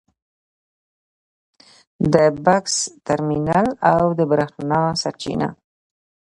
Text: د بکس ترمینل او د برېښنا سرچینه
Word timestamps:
د 2.13 2.15
بکس 2.45 2.75
ترمینل 3.07 3.67
او 3.91 4.03
د 4.17 4.19
برېښنا 4.31 4.81
سرچینه 5.01 5.49